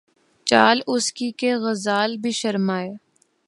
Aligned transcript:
چال 0.47 0.77
اس 0.87 1.11
کی 1.13 1.31
کہ، 1.39 1.55
غزال 1.63 2.17
بھی 2.17 2.31
شرمائیں 2.31 2.93